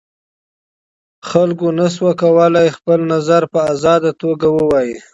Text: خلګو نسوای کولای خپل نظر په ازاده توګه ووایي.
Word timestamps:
خلګو 1.29 1.67
نسوای 1.77 2.13
کولای 2.21 2.69
خپل 2.77 2.99
نظر 3.13 3.41
په 3.53 3.59
ازاده 3.71 4.11
توګه 4.21 4.47
ووایي. 4.51 4.95